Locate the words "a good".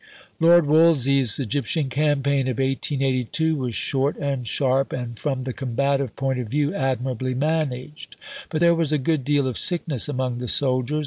8.91-9.23